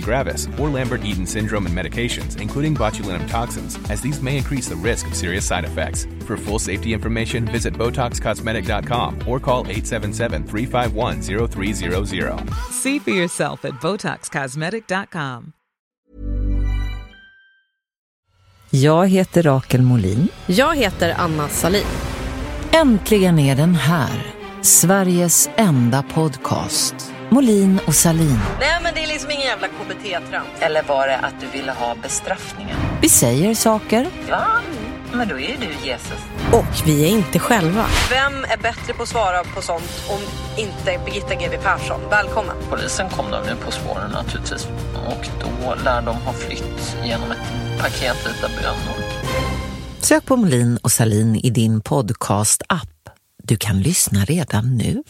gravis, 0.00 0.48
or 0.58 0.68
Lambert-Eaton 0.68 1.26
syndrome 1.26 1.66
and 1.66 1.76
medications, 1.76 2.40
including 2.40 2.74
botulinum 2.74 3.28
toxins, 3.28 3.78
as 3.90 4.00
these 4.00 4.20
may 4.22 4.36
increase 4.36 4.68
the 4.68 4.76
risk 4.76 5.06
of 5.06 5.14
serious 5.14 5.46
side 5.46 5.64
effects. 5.64 6.06
For 6.26 6.36
full 6.36 6.58
safety 6.58 6.92
information, 6.92 7.44
visit 7.44 7.74
BotoxCosmetic.com 7.74 9.18
or 9.26 9.40
call 9.40 9.64
877-351-0300. 9.64 12.54
See 12.72 12.98
for 12.98 13.10
yourself 13.10 13.64
at 13.64 13.74
BotoxCosmetic.com. 13.74 15.52
Jag 18.70 19.08
heter 19.08 19.42
Rachel 19.42 19.82
Mohlin. 19.82 20.28
Jag 20.46 20.76
heter 20.76 21.14
Anna 21.18 21.48
Sahlin. 21.48 21.86
Äntligen 22.72 23.38
är 23.38 23.56
den 23.56 23.74
här. 23.74 24.26
Sveriges 24.62 25.50
enda 25.56 26.02
podcast. 26.02 27.15
Molin 27.30 27.80
och 27.86 27.94
Salin. 27.94 28.38
Nej 28.60 28.80
men 28.82 28.94
det 28.94 29.02
är 29.04 29.06
liksom 29.06 29.30
ingen 29.30 29.46
jävla 29.46 29.66
KBT-trams. 29.68 30.46
Eller 30.60 30.82
var 30.82 31.08
det 31.08 31.16
att 31.16 31.40
du 31.40 31.46
ville 31.58 31.72
ha 31.72 31.94
bestraffningen? 32.02 32.76
Vi 33.02 33.08
säger 33.08 33.54
saker 33.54 34.06
Va? 34.30 34.46
Men 35.12 35.28
då 35.28 35.34
är 35.34 35.40
ju 35.50 35.56
du 35.56 35.88
Jesus. 35.88 36.18
Och 36.52 36.86
vi 36.86 37.04
är 37.04 37.08
inte 37.08 37.38
själva. 37.38 37.86
Vem 38.10 38.44
är 38.44 38.56
bättre 38.56 38.92
på 38.94 39.02
att 39.02 39.08
svara 39.08 39.44
på 39.44 39.62
sånt 39.62 40.02
om 40.08 40.20
inte 40.56 41.04
Birgitta 41.04 41.34
GW 41.34 41.56
Persson? 41.62 42.00
Välkommen. 42.10 42.56
Polisen 42.70 43.10
kom 43.10 43.30
då 43.30 43.38
nu 43.46 43.56
på 43.64 43.70
spåren 43.70 44.10
naturligtvis. 44.10 44.66
Och 45.06 45.28
då 45.40 45.74
lär 45.84 46.02
de 46.02 46.16
ha 46.16 46.32
flytt 46.32 46.96
genom 47.04 47.30
ett 47.30 47.78
paket 47.80 48.16
vita 48.26 48.48
bönor. 48.48 49.10
Sök 50.00 50.24
på 50.24 50.36
Molin 50.36 50.78
och 50.82 50.92
Salin 50.92 51.36
i 51.36 51.50
din 51.50 51.80
podcast-app. 51.80 53.08
Du 53.42 53.56
kan 53.56 53.80
lyssna 53.82 54.24
redan 54.24 54.76
nu. 54.76 55.02